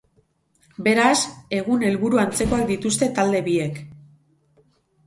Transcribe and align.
Beraz, 0.87 1.19
egun 1.59 1.85
helburu 1.91 2.23
antzekoak 2.25 2.67
dituzte 2.73 3.13
talde 3.21 3.45
biek. 3.51 3.83